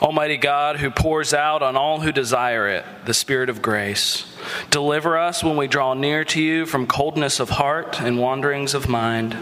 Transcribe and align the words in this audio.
Almighty 0.00 0.36
God, 0.36 0.76
who 0.76 0.92
pours 0.92 1.34
out 1.34 1.60
on 1.60 1.76
all 1.76 2.00
who 2.00 2.12
desire 2.12 2.68
it 2.68 2.84
the 3.04 3.12
Spirit 3.12 3.50
of 3.50 3.60
grace, 3.60 4.32
deliver 4.70 5.18
us 5.18 5.42
when 5.42 5.56
we 5.56 5.66
draw 5.66 5.92
near 5.92 6.24
to 6.26 6.40
you 6.40 6.66
from 6.66 6.86
coldness 6.86 7.40
of 7.40 7.50
heart 7.50 8.00
and 8.00 8.16
wanderings 8.16 8.74
of 8.74 8.88
mind, 8.88 9.36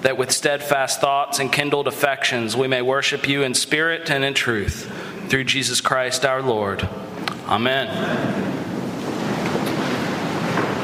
that 0.00 0.18
with 0.18 0.32
steadfast 0.32 1.00
thoughts 1.00 1.38
and 1.38 1.52
kindled 1.52 1.86
affections 1.86 2.56
we 2.56 2.66
may 2.66 2.82
worship 2.82 3.28
you 3.28 3.44
in 3.44 3.54
spirit 3.54 4.10
and 4.10 4.24
in 4.24 4.34
truth, 4.34 4.90
through 5.28 5.44
Jesus 5.44 5.80
Christ 5.80 6.24
our 6.24 6.42
Lord. 6.42 6.82
Amen. 7.46 7.86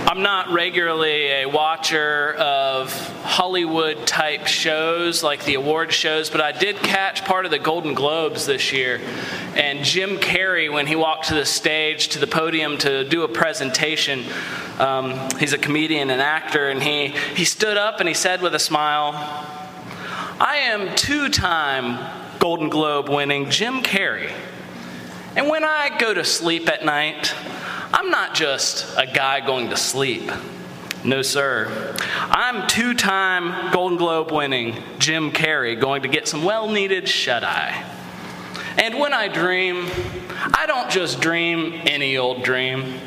I'm 0.08 0.22
not 0.22 0.52
regularly 0.52 1.32
a 1.32 1.46
watcher 1.46 2.32
of 2.34 3.05
Hollywood 3.36 4.06
type 4.06 4.46
shows 4.46 5.22
like 5.22 5.44
the 5.44 5.56
award 5.56 5.92
shows, 5.92 6.30
but 6.30 6.40
I 6.40 6.52
did 6.52 6.76
catch 6.76 7.22
part 7.26 7.44
of 7.44 7.50
the 7.50 7.58
Golden 7.58 7.92
Globes 7.92 8.46
this 8.46 8.72
year. 8.72 8.98
And 9.54 9.84
Jim 9.84 10.16
Carrey, 10.16 10.72
when 10.72 10.86
he 10.86 10.96
walked 10.96 11.28
to 11.28 11.34
the 11.34 11.44
stage, 11.44 12.08
to 12.08 12.18
the 12.18 12.26
podium 12.26 12.78
to 12.78 13.06
do 13.06 13.24
a 13.24 13.28
presentation, 13.28 14.24
um, 14.78 15.28
he's 15.38 15.52
a 15.52 15.58
comedian 15.58 16.08
and 16.08 16.22
actor, 16.22 16.70
and 16.70 16.82
he, 16.82 17.08
he 17.08 17.44
stood 17.44 17.76
up 17.76 18.00
and 18.00 18.08
he 18.08 18.14
said 18.14 18.40
with 18.40 18.54
a 18.54 18.58
smile, 18.58 19.12
I 20.40 20.62
am 20.70 20.96
two 20.96 21.28
time 21.28 22.38
Golden 22.38 22.70
Globe 22.70 23.10
winning 23.10 23.50
Jim 23.50 23.82
Carrey. 23.82 24.32
And 25.36 25.50
when 25.50 25.62
I 25.62 25.94
go 25.98 26.14
to 26.14 26.24
sleep 26.24 26.70
at 26.70 26.86
night, 26.86 27.34
I'm 27.92 28.08
not 28.08 28.34
just 28.34 28.96
a 28.96 29.06
guy 29.06 29.44
going 29.44 29.68
to 29.68 29.76
sleep. 29.76 30.32
No, 31.04 31.22
sir. 31.22 31.94
I'm 32.30 32.66
two 32.66 32.94
time 32.94 33.72
Golden 33.72 33.96
Globe 33.96 34.32
winning 34.32 34.82
Jim 34.98 35.30
Carrey 35.30 35.78
going 35.78 36.02
to 36.02 36.08
get 36.08 36.26
some 36.26 36.42
well 36.42 36.68
needed 36.68 37.08
shut 37.08 37.44
eye. 37.44 37.84
And 38.78 38.98
when 38.98 39.12
I 39.12 39.28
dream, 39.28 39.86
I 40.52 40.64
don't 40.66 40.90
just 40.90 41.20
dream 41.20 41.80
any 41.86 42.16
old 42.16 42.42
dream. 42.42 42.98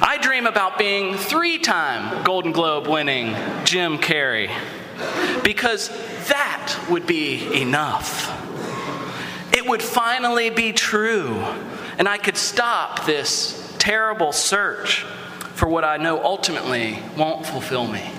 I 0.00 0.18
dream 0.20 0.46
about 0.46 0.78
being 0.78 1.16
three 1.16 1.58
time 1.58 2.24
Golden 2.24 2.52
Globe 2.52 2.86
winning 2.86 3.34
Jim 3.64 3.98
Carrey 3.98 4.50
because 5.44 5.88
that 6.28 6.86
would 6.90 7.06
be 7.06 7.60
enough. 7.60 8.38
It 9.54 9.66
would 9.66 9.82
finally 9.82 10.50
be 10.50 10.72
true 10.72 11.36
and 11.98 12.08
I 12.08 12.18
could 12.18 12.36
stop 12.36 13.04
this 13.04 13.74
terrible 13.78 14.32
search 14.32 15.04
for 15.62 15.68
what 15.68 15.84
I 15.84 15.96
know 15.96 16.20
ultimately 16.20 16.98
won't 17.16 17.46
fulfill 17.46 17.86
me. 17.86 18.10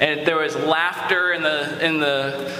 And 0.00 0.26
there 0.26 0.38
was 0.38 0.56
laughter 0.56 1.30
in 1.30 1.42
the, 1.42 1.84
in 1.84 2.00
the 2.00 2.50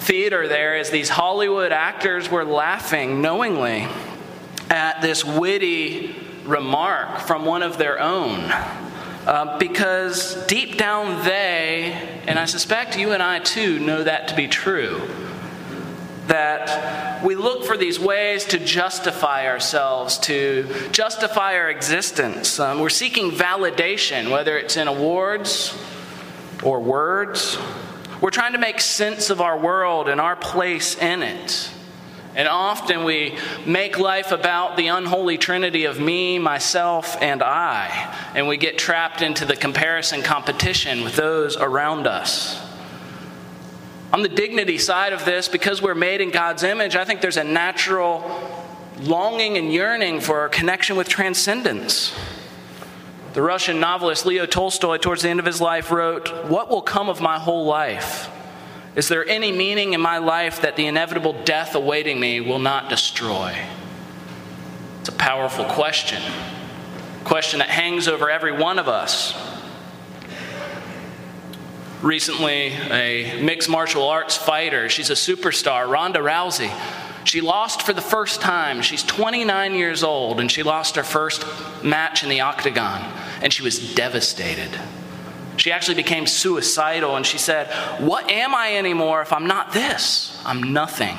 theater 0.00 0.46
there 0.46 0.76
as 0.76 0.90
these 0.90 1.08
Hollywood 1.08 1.72
actors 1.72 2.30
were 2.30 2.44
laughing 2.44 3.22
knowingly 3.22 3.88
at 4.68 5.00
this 5.00 5.24
witty 5.24 6.16
remark 6.44 7.20
from 7.20 7.46
one 7.46 7.62
of 7.62 7.78
their 7.78 7.98
own. 7.98 8.40
Uh, 9.26 9.56
because 9.58 10.44
deep 10.44 10.76
down 10.76 11.24
they, 11.24 12.20
and 12.26 12.38
I 12.38 12.44
suspect 12.44 12.98
you 12.98 13.12
and 13.12 13.22
I 13.22 13.38
too, 13.38 13.78
know 13.78 14.04
that 14.04 14.28
to 14.28 14.36
be 14.36 14.48
true 14.48 15.00
that 16.26 17.07
we 17.24 17.34
look 17.34 17.64
for 17.64 17.76
these 17.76 17.98
ways 17.98 18.44
to 18.46 18.58
justify 18.58 19.46
ourselves, 19.46 20.18
to 20.18 20.66
justify 20.92 21.54
our 21.54 21.70
existence. 21.70 22.58
Um, 22.60 22.80
we're 22.80 22.88
seeking 22.88 23.30
validation, 23.30 24.30
whether 24.30 24.56
it's 24.56 24.76
in 24.76 24.88
awards 24.88 25.76
or 26.62 26.80
words. 26.80 27.58
We're 28.20 28.30
trying 28.30 28.52
to 28.52 28.58
make 28.58 28.80
sense 28.80 29.30
of 29.30 29.40
our 29.40 29.58
world 29.58 30.08
and 30.08 30.20
our 30.20 30.36
place 30.36 30.96
in 30.96 31.22
it. 31.22 31.70
And 32.34 32.46
often 32.46 33.04
we 33.04 33.36
make 33.66 33.98
life 33.98 34.30
about 34.30 34.76
the 34.76 34.88
unholy 34.88 35.38
trinity 35.38 35.86
of 35.86 35.98
me, 35.98 36.38
myself, 36.38 37.16
and 37.20 37.42
I. 37.42 38.16
And 38.34 38.46
we 38.46 38.56
get 38.56 38.78
trapped 38.78 39.22
into 39.22 39.44
the 39.44 39.56
comparison 39.56 40.22
competition 40.22 41.02
with 41.02 41.16
those 41.16 41.56
around 41.56 42.06
us. 42.06 42.67
On 44.12 44.22
the 44.22 44.28
dignity 44.28 44.78
side 44.78 45.12
of 45.12 45.24
this, 45.24 45.48
because 45.48 45.82
we're 45.82 45.94
made 45.94 46.20
in 46.20 46.30
God's 46.30 46.62
image, 46.62 46.96
I 46.96 47.04
think 47.04 47.20
there's 47.20 47.36
a 47.36 47.44
natural 47.44 48.24
longing 49.00 49.58
and 49.58 49.72
yearning 49.72 50.20
for 50.20 50.46
a 50.46 50.48
connection 50.48 50.96
with 50.96 51.08
transcendence. 51.08 52.14
The 53.34 53.42
Russian 53.42 53.80
novelist 53.80 54.24
Leo 54.24 54.46
Tolstoy, 54.46 54.96
towards 54.96 55.22
the 55.22 55.28
end 55.28 55.40
of 55.40 55.46
his 55.46 55.60
life, 55.60 55.90
wrote, 55.90 56.46
What 56.46 56.70
will 56.70 56.80
come 56.80 57.10
of 57.10 57.20
my 57.20 57.38
whole 57.38 57.66
life? 57.66 58.30
Is 58.96 59.08
there 59.08 59.28
any 59.28 59.52
meaning 59.52 59.92
in 59.92 60.00
my 60.00 60.18
life 60.18 60.62
that 60.62 60.76
the 60.76 60.86
inevitable 60.86 61.44
death 61.44 61.74
awaiting 61.74 62.18
me 62.18 62.40
will 62.40 62.58
not 62.58 62.88
destroy? 62.88 63.56
It's 65.00 65.10
a 65.10 65.12
powerful 65.12 65.66
question, 65.66 66.20
a 66.22 67.24
question 67.24 67.58
that 67.58 67.68
hangs 67.68 68.08
over 68.08 68.30
every 68.30 68.52
one 68.52 68.78
of 68.78 68.88
us 68.88 69.57
recently 72.02 72.68
a 72.90 73.40
mixed 73.42 73.68
martial 73.68 74.08
arts 74.08 74.36
fighter. 74.36 74.88
She's 74.88 75.10
a 75.10 75.14
superstar, 75.14 75.88
Ronda 75.88 76.20
Rousey. 76.20 76.72
She 77.24 77.40
lost 77.40 77.82
for 77.82 77.92
the 77.92 78.00
first 78.00 78.40
time. 78.40 78.80
She's 78.80 79.02
29 79.02 79.74
years 79.74 80.02
old, 80.02 80.40
and 80.40 80.50
she 80.50 80.62
lost 80.62 80.96
her 80.96 81.02
first 81.02 81.44
match 81.82 82.22
in 82.22 82.30
the 82.30 82.40
octagon, 82.40 83.02
and 83.42 83.52
she 83.52 83.62
was 83.62 83.94
devastated. 83.94 84.70
She 85.56 85.72
actually 85.72 85.96
became 85.96 86.26
suicidal, 86.26 87.16
and 87.16 87.26
she 87.26 87.36
said, 87.36 87.66
What 88.00 88.30
am 88.30 88.54
I 88.54 88.76
anymore 88.76 89.20
if 89.22 89.32
I'm 89.32 89.46
not 89.46 89.72
this? 89.72 90.40
I'm 90.46 90.72
nothing. 90.72 91.16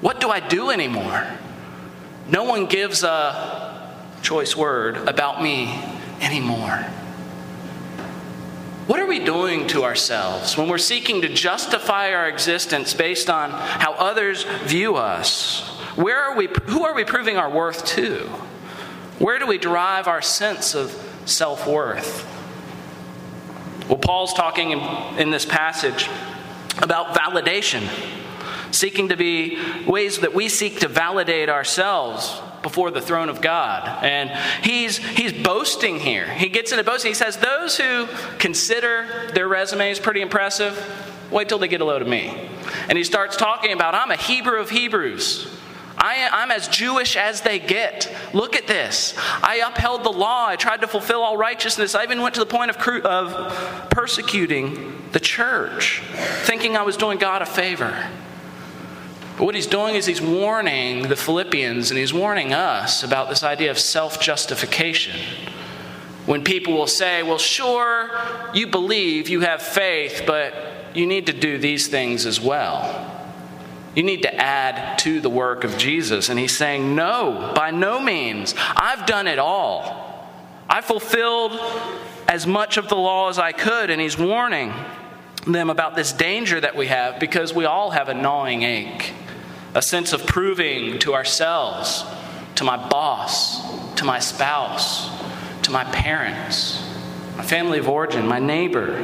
What 0.00 0.20
do 0.20 0.30
I 0.30 0.40
do 0.40 0.70
anymore? 0.70 1.26
No 2.28 2.44
one 2.44 2.66
gives 2.66 3.02
a 3.02 3.98
choice 4.22 4.56
word 4.56 4.96
about 4.96 5.42
me 5.42 5.82
anymore. 6.20 6.86
What 8.90 8.98
are 8.98 9.06
we 9.06 9.20
doing 9.20 9.68
to 9.68 9.84
ourselves 9.84 10.56
when 10.56 10.68
we're 10.68 10.76
seeking 10.76 11.22
to 11.22 11.28
justify 11.28 12.12
our 12.12 12.28
existence 12.28 12.92
based 12.92 13.30
on 13.30 13.52
how 13.52 13.92
others 13.92 14.42
view 14.64 14.96
us? 14.96 15.60
Where 15.94 16.20
are 16.20 16.34
we, 16.34 16.48
who 16.64 16.82
are 16.82 16.92
we 16.92 17.04
proving 17.04 17.36
our 17.36 17.48
worth 17.48 17.86
to? 17.94 18.26
Where 19.20 19.38
do 19.38 19.46
we 19.46 19.58
derive 19.58 20.08
our 20.08 20.20
sense 20.20 20.74
of 20.74 20.90
self 21.24 21.68
worth? 21.68 22.26
Well, 23.88 23.98
Paul's 23.98 24.34
talking 24.34 24.72
in, 24.72 24.80
in 25.20 25.30
this 25.30 25.46
passage 25.46 26.10
about 26.78 27.14
validation, 27.14 27.88
seeking 28.74 29.10
to 29.10 29.16
be 29.16 29.56
ways 29.86 30.18
that 30.18 30.34
we 30.34 30.48
seek 30.48 30.80
to 30.80 30.88
validate 30.88 31.48
ourselves 31.48 32.42
before 32.62 32.90
the 32.90 33.00
throne 33.00 33.28
of 33.28 33.40
God. 33.40 34.04
And 34.04 34.30
he's, 34.64 34.98
he's 34.98 35.32
boasting 35.32 35.98
here. 35.98 36.26
He 36.26 36.48
gets 36.48 36.72
into 36.72 36.84
boasting. 36.84 37.10
He 37.10 37.14
says, 37.14 37.36
Those 37.36 37.76
who 37.76 38.06
consider 38.38 39.30
their 39.34 39.48
resumes 39.48 39.98
pretty 39.98 40.20
impressive, 40.20 40.78
wait 41.30 41.48
till 41.48 41.58
they 41.58 41.68
get 41.68 41.80
a 41.80 41.84
load 41.84 42.02
of 42.02 42.08
me. 42.08 42.48
And 42.88 42.96
he 42.96 43.04
starts 43.04 43.36
talking 43.36 43.72
about, 43.72 43.94
I'm 43.94 44.10
a 44.10 44.16
Hebrew 44.16 44.60
of 44.60 44.70
Hebrews. 44.70 45.56
I, 46.02 46.42
am 46.42 46.50
as 46.50 46.66
Jewish 46.66 47.14
as 47.14 47.42
they 47.42 47.58
get. 47.58 48.10
Look 48.32 48.56
at 48.56 48.66
this. 48.66 49.14
I 49.42 49.62
upheld 49.66 50.02
the 50.02 50.10
law. 50.10 50.46
I 50.46 50.56
tried 50.56 50.80
to 50.80 50.86
fulfill 50.86 51.20
all 51.20 51.36
righteousness. 51.36 51.94
I 51.94 52.04
even 52.04 52.22
went 52.22 52.34
to 52.36 52.40
the 52.40 52.46
point 52.46 52.70
of, 52.70 52.76
of 53.04 53.90
persecuting 53.90 55.02
the 55.12 55.20
church, 55.20 56.02
thinking 56.44 56.74
I 56.74 56.82
was 56.82 56.96
doing 56.96 57.18
God 57.18 57.42
a 57.42 57.46
favor. 57.46 58.08
But 59.40 59.46
what 59.46 59.54
he's 59.54 59.66
doing 59.66 59.94
is 59.94 60.04
he's 60.04 60.20
warning 60.20 61.08
the 61.08 61.16
Philippians 61.16 61.90
and 61.90 61.96
he's 61.96 62.12
warning 62.12 62.52
us 62.52 63.02
about 63.02 63.30
this 63.30 63.42
idea 63.42 63.70
of 63.70 63.78
self 63.78 64.20
justification. 64.20 65.18
When 66.26 66.44
people 66.44 66.74
will 66.74 66.86
say, 66.86 67.22
well, 67.22 67.38
sure, 67.38 68.10
you 68.52 68.66
believe, 68.66 69.30
you 69.30 69.40
have 69.40 69.62
faith, 69.62 70.24
but 70.26 70.52
you 70.92 71.06
need 71.06 71.24
to 71.24 71.32
do 71.32 71.56
these 71.56 71.88
things 71.88 72.26
as 72.26 72.38
well. 72.38 73.32
You 73.94 74.02
need 74.02 74.20
to 74.24 74.34
add 74.34 74.98
to 74.98 75.22
the 75.22 75.30
work 75.30 75.64
of 75.64 75.78
Jesus. 75.78 76.28
And 76.28 76.38
he's 76.38 76.54
saying, 76.54 76.94
no, 76.94 77.54
by 77.56 77.70
no 77.70 77.98
means. 77.98 78.54
I've 78.58 79.06
done 79.06 79.26
it 79.26 79.38
all. 79.38 80.30
I 80.68 80.82
fulfilled 80.82 81.58
as 82.28 82.46
much 82.46 82.76
of 82.76 82.90
the 82.90 82.96
law 82.96 83.30
as 83.30 83.38
I 83.38 83.52
could. 83.52 83.88
And 83.88 84.02
he's 84.02 84.18
warning 84.18 84.74
them 85.46 85.70
about 85.70 85.96
this 85.96 86.12
danger 86.12 86.60
that 86.60 86.76
we 86.76 86.88
have 86.88 87.18
because 87.18 87.54
we 87.54 87.64
all 87.64 87.92
have 87.92 88.10
a 88.10 88.14
gnawing 88.14 88.64
ache 88.64 89.14
a 89.74 89.82
sense 89.82 90.12
of 90.12 90.26
proving 90.26 90.98
to 91.00 91.14
ourselves, 91.14 92.04
to 92.56 92.64
my 92.64 92.76
boss, 92.88 93.94
to 93.96 94.04
my 94.04 94.18
spouse, 94.18 95.10
to 95.62 95.70
my 95.70 95.84
parents, 95.84 96.82
my 97.36 97.44
family 97.44 97.78
of 97.78 97.88
origin, 97.88 98.26
my 98.26 98.38
neighbor, 98.38 99.02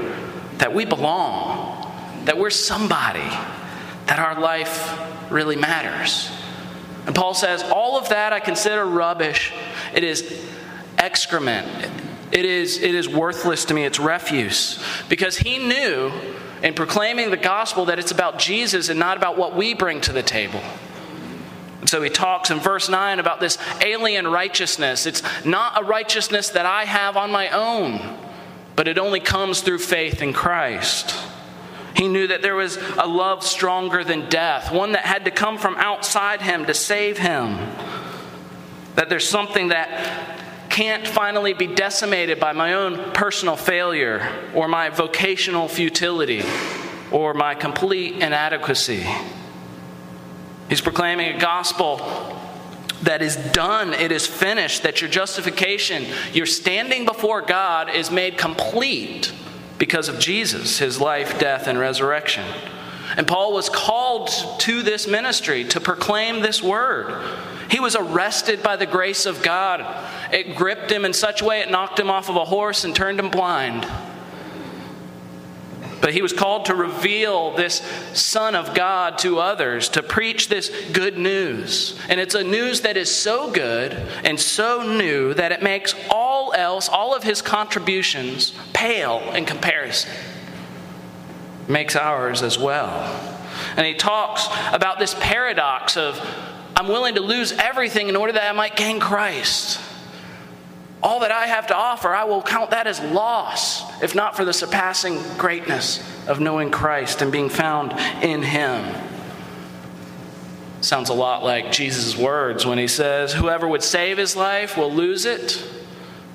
that 0.58 0.74
we 0.74 0.84
belong, 0.84 1.82
that 2.24 2.38
we're 2.38 2.50
somebody, 2.50 3.28
that 4.06 4.18
our 4.18 4.40
life 4.40 4.98
really 5.30 5.56
matters. 5.56 6.30
And 7.06 7.14
Paul 7.14 7.34
says, 7.34 7.62
All 7.62 7.96
of 7.96 8.08
that 8.08 8.32
I 8.32 8.40
consider 8.40 8.84
rubbish. 8.84 9.52
It 9.94 10.02
is 10.02 10.44
excrement. 10.98 11.68
It 12.32 12.44
is, 12.44 12.78
it 12.78 12.94
is 12.94 13.08
worthless 13.08 13.64
to 13.66 13.74
me. 13.74 13.84
It's 13.84 14.00
refuse. 14.00 14.82
Because 15.08 15.38
he 15.38 15.58
knew 15.58 16.12
and 16.62 16.75
proclaiming 16.75 17.31
the 17.31 17.37
gospel 17.37 17.87
that 17.87 17.99
it's 17.99 18.11
about 18.11 18.38
Jesus 18.38 18.88
and 18.88 18.99
not 18.99 19.17
about 19.17 19.37
what 19.37 19.55
we 19.55 19.75
bring 19.75 20.00
to 20.03 20.12
the 20.12 20.23
table. 20.23 20.62
And 21.81 21.88
so 21.88 22.03
he 22.03 22.11
talks 22.11 22.50
in 22.50 22.58
verse 22.58 22.88
9 22.88 23.20
about 23.20 23.41
this 23.41 23.58
alien 23.81 24.26
righteousness. 24.26 25.06
It's 25.06 25.23
not 25.44 25.81
a 25.81 25.85
righteousness 25.85 26.50
that 26.50 26.67
I 26.67 26.85
have 26.85 27.17
on 27.17 27.31
my 27.31 27.50
own, 27.50 28.19
but 28.75 28.88
it 28.88 28.99
only 28.99 29.20
comes 29.20 29.61
through 29.61 29.79
faith 29.79 30.23
in 30.23 30.32
Christ. 30.32 31.14
He 31.94 32.08
knew 32.08 32.26
that 32.26 32.43
there 32.43 32.56
was 32.56 32.76
a 32.99 33.06
love 33.06 33.43
stronger 33.43 34.05
than 34.05 34.29
death, 34.29 34.73
one 34.73 34.93
that 34.93 35.05
had 35.05 35.25
to 35.25 35.31
come 35.31 35.56
from 35.56 35.76
outside 35.76 36.43
him 36.43 36.67
to 36.67 36.75
save 36.75 37.19
him. 37.19 37.56
That 38.97 39.09
there's 39.09 39.29
something 39.29 39.69
that 39.69 40.45
can't 40.76 41.08
finally 41.08 41.55
be 41.55 41.67
decimated 41.67 42.38
by 42.38 42.52
my 42.52 42.75
own 42.75 43.12
personal 43.12 43.56
failure 43.56 44.31
or 44.55 44.69
my 44.69 44.90
vocational 44.90 45.69
futility 45.69 46.43
or 47.11 47.32
my 47.32 47.55
complete 47.55 48.17
inadequacy. 48.17 49.02
He's 50.69 50.82
proclaiming 50.82 51.34
a 51.34 51.38
gospel 51.38 51.96
that 53.05 53.23
is 53.23 53.37
done, 53.37 53.94
it 53.94 54.12
is 54.12 54.26
finished, 54.26 54.82
that 54.82 55.00
your 55.00 55.08
justification, 55.08 56.05
your 56.34 56.44
standing 56.44 57.06
before 57.06 57.40
God 57.40 57.88
is 57.88 58.11
made 58.11 58.37
complete 58.37 59.32
because 59.78 60.11
of 60.11 60.19
Jesus, 60.19 60.78
his 60.78 61.00
life, 61.00 61.38
death, 61.38 61.69
and 61.69 61.78
resurrection. 61.78 62.44
And 63.17 63.26
Paul 63.26 63.53
was 63.53 63.69
called 63.69 64.31
to 64.61 64.82
this 64.82 65.06
ministry 65.06 65.64
to 65.64 65.81
proclaim 65.81 66.41
this 66.41 66.62
word. 66.62 67.23
He 67.70 67.81
was 67.81 67.97
arrested 67.97 68.62
by 68.62 68.76
the 68.76 68.87
grace 68.87 69.26
of 69.26 69.43
God. 69.43 69.85
It 70.32 70.56
gripped 70.56 70.91
him 70.91 71.05
in 71.05 71.12
such 71.12 71.43
a 71.43 71.44
way 71.44 71.61
it 71.61 71.70
knocked 71.70 71.99
him 71.99 72.11
off 72.11 72.29
of 72.29 72.37
a 72.37 72.44
horse 72.44 72.85
and 72.85 72.94
turned 72.94 73.19
him 73.19 73.31
blind. 73.31 73.87
But 76.00 76.12
he 76.12 76.23
was 76.23 76.32
called 76.32 76.67
to 76.67 76.75
reveal 76.75 77.56
this 77.56 77.82
Son 78.12 78.55
of 78.55 78.75
God 78.75 79.19
to 79.19 79.38
others, 79.38 79.88
to 79.91 80.02
preach 80.02 80.49
this 80.49 80.70
good 80.93 81.19
news. 81.19 81.99
And 82.09 82.20
it's 82.20 82.35
a 82.35 82.44
news 82.44 82.82
that 82.82 82.97
is 82.97 83.12
so 83.12 83.50
good 83.50 83.93
and 84.23 84.38
so 84.38 84.82
new 84.82 85.35
that 85.35 85.52
it 85.52 85.62
makes 85.62 85.94
all 86.11 86.52
else, 86.55 86.88
all 86.88 87.14
of 87.14 87.25
his 87.25 87.43
contributions, 87.43 88.52
pale 88.73 89.19
in 89.35 89.47
comparison. 89.47 90.12
Makes 91.68 91.96
ours 91.96 92.42
as 92.42 92.58
well. 92.58 93.34
And 93.76 93.86
he 93.86 93.94
talks 93.94 94.46
about 94.72 94.98
this 94.98 95.14
paradox 95.14 95.96
of 95.96 96.20
I'm 96.76 96.88
willing 96.88 97.14
to 97.14 97.22
lose 97.22 97.52
everything 97.52 98.08
in 98.08 98.16
order 98.16 98.34
that 98.34 98.48
I 98.48 98.52
might 98.52 98.76
gain 98.76 99.00
Christ. 99.00 99.80
All 101.02 101.20
that 101.20 101.32
I 101.32 101.46
have 101.46 101.68
to 101.68 101.76
offer, 101.76 102.08
I 102.08 102.24
will 102.24 102.42
count 102.42 102.70
that 102.70 102.86
as 102.86 103.00
loss, 103.00 104.02
if 104.02 104.14
not 104.14 104.36
for 104.36 104.44
the 104.44 104.52
surpassing 104.52 105.22
greatness 105.38 106.02
of 106.26 106.40
knowing 106.40 106.70
Christ 106.70 107.22
and 107.22 107.32
being 107.32 107.48
found 107.48 107.92
in 108.22 108.42
Him. 108.42 108.84
Sounds 110.80 111.08
a 111.08 111.14
lot 111.14 111.42
like 111.42 111.72
Jesus' 111.72 112.16
words 112.16 112.66
when 112.66 112.78
he 112.78 112.86
says, 112.86 113.32
Whoever 113.32 113.66
would 113.66 113.82
save 113.82 114.18
his 114.18 114.36
life 114.36 114.76
will 114.76 114.92
lose 114.92 115.24
it, 115.24 115.64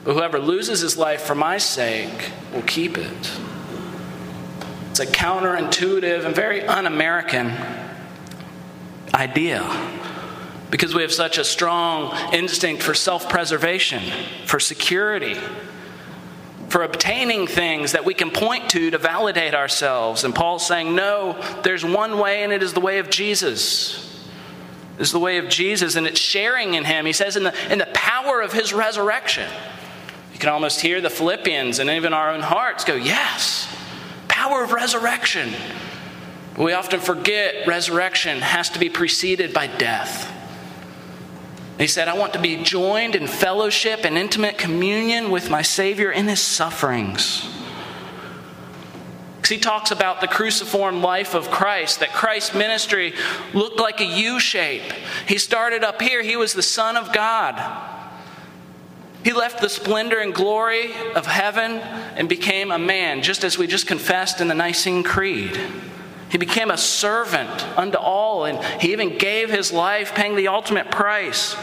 but 0.03 0.13
whoever 0.13 0.39
loses 0.39 0.81
his 0.81 0.97
life 0.97 1.21
for 1.21 1.35
my 1.35 1.57
sake 1.57 2.31
will 2.51 2.63
keep 2.63 2.97
it. 2.97 3.31
It's 4.91 4.99
a 4.99 5.05
counterintuitive 5.05 6.25
and 6.25 6.35
very 6.35 6.67
un 6.67 6.85
American 6.85 7.53
idea 9.13 9.61
because 10.69 10.93
we 10.93 11.01
have 11.01 11.13
such 11.13 11.37
a 11.37 11.45
strong 11.45 12.13
instinct 12.33 12.83
for 12.83 12.93
self 12.93 13.29
preservation, 13.29 14.03
for 14.45 14.59
security, 14.59 15.37
for 16.67 16.83
obtaining 16.83 17.47
things 17.47 17.93
that 17.93 18.03
we 18.03 18.13
can 18.13 18.31
point 18.31 18.69
to 18.71 18.91
to 18.91 18.97
validate 18.97 19.55
ourselves. 19.55 20.25
And 20.25 20.35
Paul's 20.35 20.67
saying, 20.67 20.93
no, 20.93 21.41
there's 21.63 21.85
one 21.85 22.17
way, 22.17 22.43
and 22.43 22.51
it 22.51 22.61
is 22.61 22.73
the 22.73 22.81
way 22.81 22.99
of 22.99 23.09
Jesus. 23.09 24.29
Is 24.99 25.13
the 25.13 25.19
way 25.19 25.37
of 25.37 25.47
Jesus, 25.47 25.95
and 25.95 26.05
it's 26.05 26.19
sharing 26.19 26.73
in 26.73 26.83
Him. 26.83 27.05
He 27.05 27.13
says, 27.13 27.37
in 27.37 27.43
the, 27.43 27.53
in 27.71 27.79
the 27.79 27.87
power 27.93 28.41
of 28.41 28.51
His 28.51 28.73
resurrection. 28.73 29.49
You 30.33 30.39
can 30.39 30.49
almost 30.49 30.81
hear 30.81 30.99
the 30.99 31.09
Philippians 31.09 31.79
and 31.79 31.89
even 31.89 32.13
our 32.13 32.31
own 32.31 32.41
hearts 32.41 32.83
go, 32.83 32.95
yes, 32.95 33.73
power 34.41 34.63
of 34.63 34.71
resurrection. 34.71 35.53
But 36.55 36.63
we 36.63 36.73
often 36.73 36.99
forget 36.99 37.67
resurrection 37.67 38.39
has 38.39 38.71
to 38.71 38.79
be 38.79 38.89
preceded 38.89 39.53
by 39.53 39.67
death. 39.67 40.35
He 41.77 41.85
said, 41.85 42.07
I 42.07 42.17
want 42.17 42.33
to 42.33 42.39
be 42.39 42.63
joined 42.63 43.15
in 43.15 43.27
fellowship 43.27 44.03
and 44.03 44.17
intimate 44.17 44.57
communion 44.57 45.29
with 45.29 45.51
my 45.51 45.61
Savior 45.61 46.11
in 46.11 46.27
his 46.27 46.41
sufferings. 46.41 47.47
Because 49.35 49.51
he 49.51 49.59
talks 49.59 49.91
about 49.91 50.21
the 50.21 50.27
cruciform 50.27 51.03
life 51.03 51.35
of 51.35 51.51
Christ, 51.51 51.99
that 51.99 52.11
Christ's 52.11 52.55
ministry 52.55 53.13
looked 53.53 53.79
like 53.79 54.01
a 54.01 54.05
U 54.05 54.39
shape. 54.39 54.91
He 55.27 55.37
started 55.37 55.83
up 55.83 56.01
here, 56.01 56.23
he 56.23 56.35
was 56.35 56.53
the 56.53 56.63
Son 56.63 56.97
of 56.97 57.13
God. 57.13 58.00
He 59.23 59.33
left 59.33 59.61
the 59.61 59.69
splendor 59.69 60.19
and 60.19 60.33
glory 60.33 60.93
of 61.15 61.27
heaven 61.27 61.73
and 61.73 62.27
became 62.27 62.71
a 62.71 62.79
man, 62.79 63.21
just 63.21 63.43
as 63.43 63.57
we 63.57 63.67
just 63.67 63.87
confessed 63.87 64.41
in 64.41 64.47
the 64.47 64.55
Nicene 64.55 65.03
Creed. 65.03 65.59
He 66.29 66.37
became 66.37 66.71
a 66.71 66.77
servant 66.77 67.49
unto 67.77 67.97
all, 67.97 68.45
and 68.45 68.63
he 68.81 68.93
even 68.93 69.17
gave 69.17 69.49
his 69.49 69.71
life, 69.71 70.15
paying 70.15 70.35
the 70.35 70.47
ultimate 70.47 70.89
price 70.89 71.55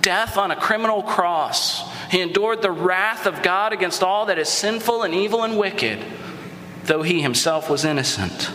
death 0.00 0.38
on 0.38 0.50
a 0.50 0.56
criminal 0.56 1.02
cross. 1.02 1.84
He 2.10 2.20
endured 2.20 2.62
the 2.62 2.70
wrath 2.70 3.26
of 3.26 3.42
God 3.42 3.72
against 3.72 4.02
all 4.02 4.26
that 4.26 4.38
is 4.38 4.48
sinful 4.48 5.02
and 5.02 5.14
evil 5.14 5.42
and 5.42 5.58
wicked, 5.58 6.02
though 6.84 7.02
he 7.02 7.20
himself 7.20 7.68
was 7.68 7.84
innocent. 7.84 8.50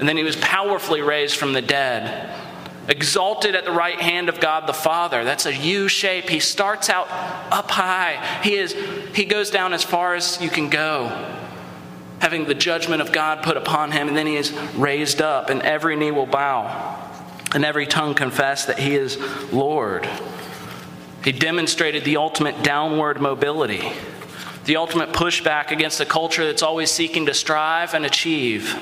And 0.00 0.08
then 0.08 0.16
he 0.16 0.24
was 0.24 0.36
powerfully 0.36 1.02
raised 1.02 1.36
from 1.36 1.52
the 1.52 1.62
dead, 1.62 2.34
exalted 2.88 3.54
at 3.54 3.64
the 3.64 3.72
right 3.72 4.00
hand 4.00 4.28
of 4.28 4.40
God 4.40 4.66
the 4.66 4.72
Father. 4.72 5.24
That's 5.24 5.46
a 5.46 5.54
U 5.54 5.88
shape. 5.88 6.28
He 6.28 6.40
starts 6.40 6.88
out 6.90 7.08
up 7.52 7.70
high, 7.70 8.40
he, 8.42 8.56
is, 8.56 8.74
he 9.14 9.24
goes 9.24 9.50
down 9.50 9.72
as 9.72 9.84
far 9.84 10.14
as 10.14 10.40
you 10.40 10.50
can 10.50 10.68
go 10.68 11.36
having 12.20 12.44
the 12.44 12.54
judgment 12.54 13.00
of 13.00 13.12
God 13.12 13.42
put 13.42 13.56
upon 13.56 13.90
him, 13.92 14.06
and 14.08 14.16
then 14.16 14.26
he 14.26 14.36
is 14.36 14.52
raised 14.76 15.20
up, 15.20 15.50
and 15.50 15.62
every 15.62 15.96
knee 15.96 16.10
will 16.10 16.26
bow, 16.26 17.10
and 17.54 17.64
every 17.64 17.86
tongue 17.86 18.14
confess 18.14 18.66
that 18.66 18.78
he 18.78 18.94
is 18.94 19.18
Lord. 19.52 20.06
He 21.24 21.32
demonstrated 21.32 22.04
the 22.04 22.18
ultimate 22.18 22.62
downward 22.62 23.20
mobility, 23.20 23.90
the 24.66 24.76
ultimate 24.76 25.12
pushback 25.12 25.70
against 25.70 26.00
a 26.00 26.04
culture 26.04 26.44
that's 26.44 26.62
always 26.62 26.90
seeking 26.90 27.26
to 27.26 27.34
strive 27.34 27.94
and 27.94 28.04
achieve. 28.04 28.78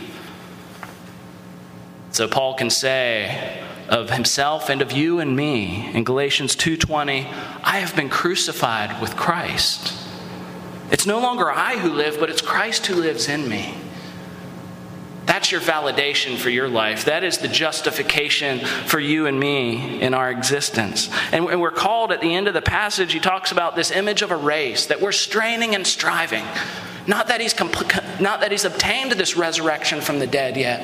So 2.10 2.26
Paul 2.26 2.54
can 2.54 2.70
say 2.70 3.64
of 3.88 4.10
himself 4.10 4.68
and 4.68 4.82
of 4.82 4.92
you 4.92 5.18
and 5.18 5.34
me 5.36 5.90
in 5.94 6.04
Galatians 6.04 6.54
2:20, 6.54 7.26
I 7.64 7.78
have 7.78 7.96
been 7.96 8.08
crucified 8.08 9.00
with 9.00 9.16
Christ. 9.16 9.92
It's 10.90 11.06
no 11.06 11.18
longer 11.18 11.50
I 11.50 11.76
who 11.78 11.90
live, 11.90 12.18
but 12.18 12.30
it's 12.30 12.40
Christ 12.40 12.86
who 12.86 12.94
lives 12.94 13.28
in 13.28 13.48
me. 13.48 13.74
That's 15.28 15.52
your 15.52 15.60
validation 15.60 16.38
for 16.38 16.48
your 16.48 16.68
life. 16.68 17.04
That 17.04 17.22
is 17.22 17.36
the 17.36 17.48
justification 17.48 18.60
for 18.60 18.98
you 18.98 19.26
and 19.26 19.38
me 19.38 20.00
in 20.00 20.14
our 20.14 20.30
existence. 20.30 21.10
And 21.32 21.60
we're 21.60 21.70
called 21.70 22.12
at 22.12 22.22
the 22.22 22.34
end 22.34 22.48
of 22.48 22.54
the 22.54 22.62
passage, 22.62 23.12
he 23.12 23.20
talks 23.20 23.52
about 23.52 23.76
this 23.76 23.90
image 23.90 24.22
of 24.22 24.30
a 24.30 24.36
race, 24.36 24.86
that 24.86 25.02
we're 25.02 25.12
straining 25.12 25.74
and 25.74 25.86
striving. 25.86 26.44
Not 27.06 27.28
that 27.28 27.42
he's, 27.42 27.52
compl- 27.52 28.20
not 28.20 28.40
that 28.40 28.52
he's 28.52 28.64
obtained 28.64 29.12
this 29.12 29.36
resurrection 29.36 30.00
from 30.00 30.18
the 30.18 30.26
dead 30.26 30.56
yet, 30.56 30.80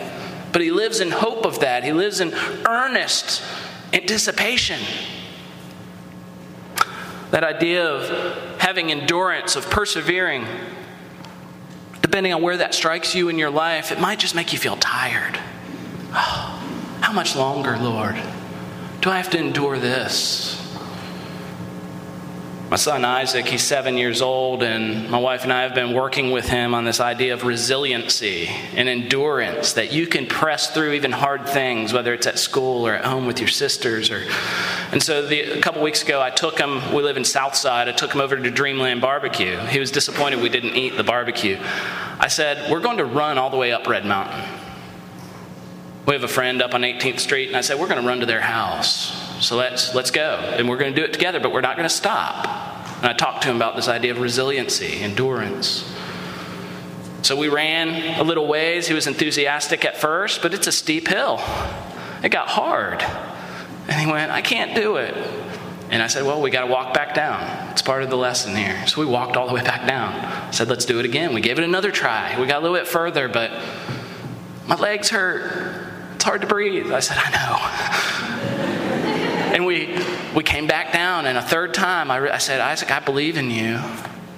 but 0.55 0.63
he 0.63 0.71
lives 0.71 1.01
in 1.01 1.11
hope 1.11 1.45
of 1.45 1.59
that. 1.59 1.83
He 1.83 1.93
lives 1.93 2.21
in 2.21 2.33
earnest 2.65 3.43
anticipation 3.93 4.79
that 7.33 7.43
idea 7.43 7.85
of 7.85 8.61
having 8.61 8.93
endurance, 8.93 9.57
of 9.57 9.69
persevering, 9.69 10.47
depending 12.01 12.33
on 12.33 12.41
where 12.41 12.57
that 12.57 12.73
strikes 12.73 13.17
you 13.17 13.29
in 13.29 13.37
your 13.37 13.51
life, 13.51 13.91
it 13.91 13.99
might 13.99 14.21
just 14.21 14.37
make 14.37 14.53
you 14.53 14.59
feel 14.61 14.77
tired. 14.77 15.37
Oh, 16.13 16.99
how 17.01 17.13
much 17.13 17.35
longer, 17.35 17.77
Lord? 17.77 18.15
Do 19.01 19.11
I 19.11 19.17
have 19.17 19.31
to 19.31 19.39
endure 19.39 19.81
this? 19.81 20.64
My 22.75 22.79
son 22.79 23.05
Isaac, 23.05 23.47
he's 23.47 23.63
seven 23.63 23.97
years 23.97 24.21
old, 24.21 24.65
and 24.65 25.09
my 25.09 25.19
wife 25.19 25.45
and 25.45 25.53
I 25.53 25.63
have 25.63 25.77
been 25.77 25.95
working 25.95 26.33
with 26.33 26.49
him 26.49 26.75
on 26.75 26.83
this 26.83 26.99
idea 26.99 27.33
of 27.33 27.45
resiliency 27.45 28.49
and 28.49 28.89
endurance 28.89 29.75
that 29.75 29.93
you 29.93 30.09
can 30.09 30.27
press 30.27 30.71
through 30.75 30.95
even 30.95 31.13
hard 31.13 31.49
things, 31.49 31.93
whether 31.93 32.13
it's 32.13 32.27
at 32.27 32.37
school 32.37 32.85
or 32.85 32.95
at 32.95 33.05
home 33.05 33.27
with 33.27 33.39
your 33.39 33.47
sisters. 33.47 34.11
Or, 34.11 34.25
and 34.91 35.01
so 35.01 35.25
the, 35.25 35.43
a 35.43 35.61
couple 35.61 35.83
weeks 35.83 36.03
ago, 36.03 36.21
I 36.21 36.31
took 36.31 36.59
him. 36.59 36.93
We 36.93 37.05
live 37.05 37.17
in 37.17 37.25
Southside. 37.25 37.89
I 37.89 37.93
took 37.93 38.13
him 38.13 38.21
over 38.21 38.37
to 38.37 38.51
Dreamland 38.51 39.01
Barbecue. 39.01 39.57
He 39.67 39.79
was 39.79 39.93
disappointed 39.93 40.41
we 40.41 40.49
didn't 40.49 40.75
eat 40.75 40.97
the 40.97 41.05
barbecue. 41.05 41.61
I 42.19 42.27
said, 42.27 42.73
"We're 42.73 42.81
going 42.81 42.99
to 42.99 43.05
run 43.05 43.39
all 43.39 43.51
the 43.51 43.57
way 43.57 43.71
up 43.73 43.87
Red 43.87 44.05
Mountain." 44.05 44.43
We 46.07 46.15
have 46.15 46.25
a 46.25 46.29
friend 46.29 46.61
up 46.61 46.75
on 46.75 46.83
18th 46.83 47.21
Street, 47.21 47.47
and 47.47 47.57
I 47.57 47.61
said, 47.61 47.79
"We're 47.79 47.87
going 47.87 48.03
to 48.03 48.09
run 48.09 48.19
to 48.19 48.27
their 48.27 48.41
house." 48.41 49.24
So 49.45 49.57
let's, 49.57 49.95
let's 49.95 50.11
go. 50.11 50.37
And 50.57 50.69
we're 50.69 50.79
going 50.79 50.95
to 50.95 51.01
do 51.01 51.05
it 51.05 51.13
together, 51.13 51.39
but 51.39 51.53
we're 51.53 51.61
not 51.61 51.77
going 51.77 51.89
to 51.89 51.95
stop. 51.95 52.47
And 52.97 53.07
I 53.07 53.13
talked 53.13 53.43
to 53.43 53.51
him 53.51 53.57
about 53.57 53.77
this 53.77 53.89
idea 53.89 54.13
of 54.13 54.19
resiliency, 54.19 55.01
endurance. 55.01 55.91
So 57.21 57.37
we 57.37 57.49
ran 57.49 58.19
a 58.19 58.25
little 58.25 58.47
ways. 58.47 58.89
He 58.89 58.95
was 58.95 59.07
enthusiastic 59.07 59.85
at 59.85 59.99
first, 59.99 60.41
but 60.41 60.55
it's 60.55 60.67
a 60.67 60.73
steep 60.73 61.09
hill. 61.09 61.41
It 62.23 62.31
got 62.31 62.49
hard. 62.49 63.03
And 63.89 64.01
he 64.01 64.11
went, 64.11 64.31
I 64.31 64.41
can't 64.41 64.75
do 64.75 64.97
it. 64.97 65.15
And 65.91 66.03
I 66.03 66.07
said, 66.07 66.25
Well, 66.25 66.41
we 66.41 66.51
got 66.51 66.63
to 66.63 66.67
walk 66.67 66.95
back 66.95 67.15
down. 67.15 67.71
It's 67.71 67.83
part 67.83 68.03
of 68.03 68.09
the 68.09 68.17
lesson 68.17 68.57
here. 68.57 68.87
So 68.87 69.01
we 69.01 69.07
walked 69.07 69.37
all 69.37 69.47
the 69.47 69.55
way 69.55 69.63
back 69.63 69.87
down. 69.87 70.15
I 70.15 70.51
said, 70.51 70.69
Let's 70.69 70.87
do 70.87 70.99
it 70.99 71.05
again. 71.05 71.35
We 71.35 71.43
gave 71.43 71.59
it 71.59 71.65
another 71.65 71.91
try. 71.91 72.41
We 72.41 72.47
got 72.47 72.61
a 72.61 72.63
little 72.63 72.77
bit 72.77 72.89
further, 72.89 73.29
but 73.29 73.53
my 74.67 74.77
legs 74.77 75.11
hurt. 75.11 75.87
It's 76.15 76.25
hard 76.25 76.41
to 76.41 76.47
breathe. 76.47 76.91
I 76.91 77.01
said, 77.01 77.19
I 77.21 77.31
know. 77.31 78.24
And 79.55 79.65
we, 79.65 79.97
we 80.35 80.43
came 80.43 80.67
back 80.67 80.93
down, 80.93 81.27
and 81.27 81.39
a 81.39 81.43
third 81.43 81.75
time 81.75 82.11
I, 82.11 82.35
I 82.35 82.39
said, 82.39 82.61
Isaac, 82.61 82.91
I 82.91 82.99
believe 82.99 83.37
in 83.37 83.53
you. 83.53 83.81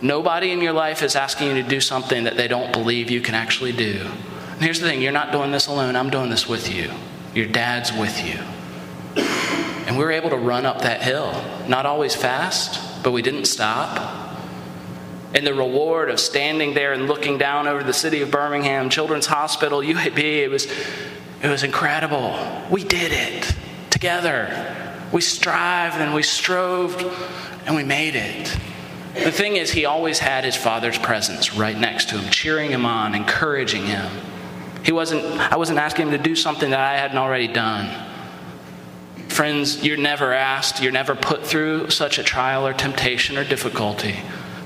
Nobody 0.02 0.50
in 0.50 0.60
your 0.60 0.74
life 0.74 1.02
is 1.02 1.16
asking 1.16 1.56
you 1.56 1.62
to 1.62 1.68
do 1.68 1.80
something 1.80 2.24
that 2.24 2.36
they 2.36 2.48
don't 2.48 2.70
believe 2.70 3.10
you 3.10 3.22
can 3.22 3.34
actually 3.34 3.72
do. 3.72 4.06
And 4.52 4.62
here's 4.62 4.78
the 4.78 4.86
thing 4.86 5.00
you're 5.00 5.12
not 5.12 5.32
doing 5.32 5.52
this 5.52 5.68
alone, 5.68 5.96
I'm 5.96 6.10
doing 6.10 6.28
this 6.28 6.46
with 6.46 6.72
you. 6.72 6.90
Your 7.34 7.46
dad's 7.46 7.92
with 7.94 8.22
you. 8.22 8.38
And 9.86 9.96
we 9.96 10.04
were 10.04 10.12
able 10.12 10.28
to 10.30 10.36
run 10.36 10.66
up 10.66 10.82
that 10.82 11.00
hill. 11.00 11.32
Not 11.66 11.86
always 11.86 12.14
fast, 12.14 13.02
but 13.02 13.12
we 13.12 13.22
didn't 13.22 13.46
stop. 13.46 14.36
And 15.34 15.46
the 15.46 15.54
reward 15.54 16.10
of 16.10 16.20
standing 16.20 16.74
there 16.74 16.92
and 16.92 17.06
looking 17.06 17.38
down 17.38 17.66
over 17.66 17.82
the 17.82 17.94
city 17.94 18.20
of 18.20 18.30
Birmingham, 18.30 18.90
Children's 18.90 19.26
Hospital, 19.26 19.80
UAB, 19.80 20.18
it 20.18 20.50
was, 20.50 20.66
it 21.42 21.48
was 21.48 21.62
incredible. 21.62 22.38
We 22.70 22.84
did 22.84 23.12
it 23.12 23.54
together. 23.88 24.82
We 25.12 25.20
strived 25.20 25.96
and 25.96 26.14
we 26.14 26.22
strove 26.22 26.96
and 27.66 27.74
we 27.74 27.84
made 27.84 28.16
it. 28.16 28.56
The 29.14 29.32
thing 29.32 29.56
is, 29.56 29.70
he 29.70 29.86
always 29.86 30.18
had 30.18 30.44
his 30.44 30.56
father's 30.56 30.98
presence 30.98 31.54
right 31.54 31.76
next 31.76 32.10
to 32.10 32.18
him, 32.18 32.30
cheering 32.30 32.70
him 32.70 32.84
on, 32.84 33.14
encouraging 33.14 33.86
him. 33.86 34.10
He 34.84 34.92
wasn't, 34.92 35.24
I 35.24 35.56
wasn't 35.56 35.78
asking 35.78 36.08
him 36.08 36.12
to 36.12 36.22
do 36.22 36.36
something 36.36 36.70
that 36.70 36.80
I 36.80 36.96
hadn't 36.98 37.18
already 37.18 37.48
done. 37.48 37.88
Friends, 39.28 39.84
you're 39.84 39.96
never 39.96 40.32
asked, 40.32 40.82
you're 40.82 40.92
never 40.92 41.14
put 41.14 41.44
through 41.44 41.90
such 41.90 42.18
a 42.18 42.22
trial 42.22 42.66
or 42.66 42.72
temptation 42.72 43.36
or 43.36 43.44
difficulty 43.44 44.16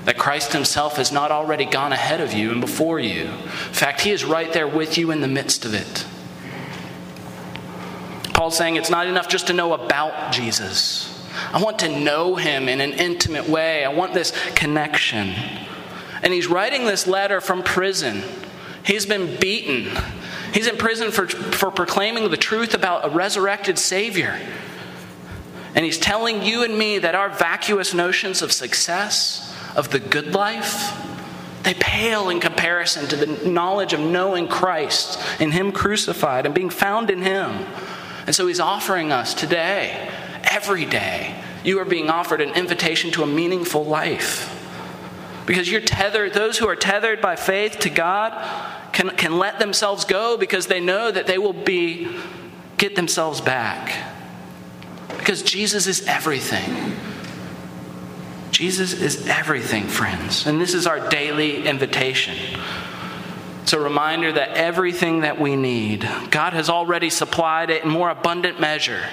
that 0.04 0.18
Christ 0.18 0.52
Himself 0.52 0.96
has 0.96 1.12
not 1.12 1.30
already 1.30 1.64
gone 1.64 1.92
ahead 1.92 2.20
of 2.20 2.32
you 2.32 2.50
and 2.50 2.60
before 2.60 2.98
you. 2.98 3.24
In 3.24 3.72
fact, 3.72 4.00
He 4.00 4.10
is 4.10 4.24
right 4.24 4.52
there 4.52 4.68
with 4.68 4.98
you 4.98 5.10
in 5.10 5.20
the 5.20 5.28
midst 5.28 5.64
of 5.64 5.74
it. 5.74 6.06
Paul's 8.40 8.56
saying 8.56 8.76
it's 8.76 8.88
not 8.88 9.06
enough 9.06 9.28
just 9.28 9.48
to 9.48 9.52
know 9.52 9.74
about 9.74 10.32
Jesus. 10.32 11.28
I 11.52 11.62
want 11.62 11.80
to 11.80 12.00
know 12.00 12.36
Him 12.36 12.70
in 12.70 12.80
an 12.80 12.94
intimate 12.94 13.46
way, 13.46 13.84
I 13.84 13.90
want 13.90 14.14
this 14.14 14.32
connection. 14.54 15.34
And 16.22 16.32
he's 16.32 16.46
writing 16.46 16.86
this 16.86 17.06
letter 17.06 17.42
from 17.42 17.62
prison. 17.62 18.22
He's 18.82 19.04
been 19.04 19.36
beaten. 19.38 19.94
He's 20.54 20.66
in 20.66 20.78
prison 20.78 21.10
for, 21.10 21.28
for 21.28 21.70
proclaiming 21.70 22.30
the 22.30 22.38
truth 22.38 22.72
about 22.72 23.04
a 23.04 23.10
resurrected 23.10 23.78
Savior. 23.78 24.40
And 25.74 25.84
he's 25.84 25.98
telling 25.98 26.42
you 26.42 26.64
and 26.64 26.78
me 26.78 26.96
that 26.96 27.14
our 27.14 27.28
vacuous 27.28 27.92
notions 27.92 28.40
of 28.40 28.52
success, 28.52 29.54
of 29.76 29.90
the 29.90 30.00
good 30.00 30.32
life, 30.32 30.98
they 31.62 31.74
pale 31.74 32.30
in 32.30 32.40
comparison 32.40 33.06
to 33.08 33.16
the 33.16 33.50
knowledge 33.50 33.92
of 33.92 34.00
knowing 34.00 34.48
Christ 34.48 35.22
and 35.40 35.52
Him 35.52 35.72
crucified 35.72 36.46
and 36.46 36.54
being 36.54 36.70
found 36.70 37.10
in 37.10 37.20
Him. 37.20 37.66
And 38.26 38.34
so 38.34 38.46
He's 38.46 38.60
offering 38.60 39.12
us 39.12 39.34
today, 39.34 40.08
every 40.44 40.84
day, 40.84 41.34
you 41.64 41.78
are 41.78 41.84
being 41.84 42.08
offered 42.10 42.40
an 42.40 42.54
invitation 42.54 43.10
to 43.12 43.22
a 43.22 43.26
meaningful 43.26 43.84
life. 43.84 44.56
Because 45.46 45.70
you're 45.70 45.80
tethered, 45.80 46.32
those 46.32 46.58
who 46.58 46.68
are 46.68 46.76
tethered 46.76 47.20
by 47.20 47.36
faith 47.36 47.80
to 47.80 47.90
God 47.90 48.32
can, 48.92 49.10
can 49.10 49.38
let 49.38 49.58
themselves 49.58 50.04
go 50.04 50.36
because 50.36 50.66
they 50.66 50.80
know 50.80 51.10
that 51.10 51.26
they 51.26 51.38
will 51.38 51.52
be 51.52 52.08
get 52.76 52.96
themselves 52.96 53.40
back. 53.40 53.92
Because 55.18 55.42
Jesus 55.42 55.86
is 55.86 56.06
everything. 56.06 56.96
Jesus 58.50 58.92
is 58.92 59.26
everything, 59.26 59.84
friends. 59.84 60.46
And 60.46 60.60
this 60.60 60.74
is 60.74 60.86
our 60.86 61.08
daily 61.08 61.66
invitation. 61.66 62.36
It's 63.62 63.72
a 63.72 63.80
reminder 63.80 64.32
that 64.32 64.56
everything 64.56 65.20
that 65.20 65.40
we 65.40 65.56
need, 65.56 66.08
God 66.30 66.52
has 66.52 66.68
already 66.68 67.10
supplied 67.10 67.70
it 67.70 67.84
in 67.84 67.90
more 67.90 68.10
abundant 68.10 68.60
measure 68.60 69.04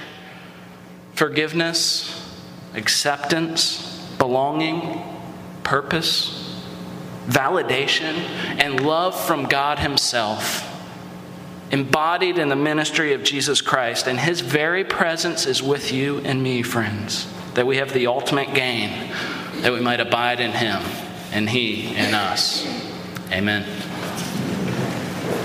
forgiveness, 1.13 2.31
acceptance, 2.75 4.07
belonging, 4.19 5.01
purpose 5.63 6.47
validation, 7.27 8.15
and 8.59 8.85
love 8.85 9.19
from 9.19 9.45
God 9.45 9.79
Himself, 9.79 10.63
embodied 11.71 12.37
in 12.37 12.47
the 12.49 12.55
ministry 12.55 13.13
of 13.13 13.23
Jesus 13.23 13.61
Christ. 13.61 14.07
And 14.07 14.19
His 14.19 14.41
very 14.41 14.83
presence 14.83 15.45
is 15.45 15.61
with 15.61 15.91
you 15.91 16.19
and 16.19 16.41
me, 16.41 16.63
friends, 16.63 17.27
that 17.53 17.67
we 17.67 17.77
have 17.77 17.93
the 17.93 18.07
ultimate 18.07 18.53
gain, 18.53 19.11
that 19.61 19.73
we 19.73 19.81
might 19.81 19.99
abide 19.99 20.39
in 20.39 20.51
Him 20.51 20.81
and 21.31 21.49
He 21.49 21.95
in 21.95 22.13
us. 22.13 22.65
Amen. 23.31 23.65